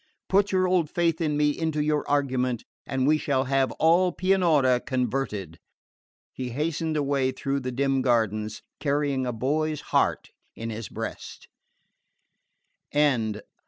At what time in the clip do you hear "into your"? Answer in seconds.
1.55-2.09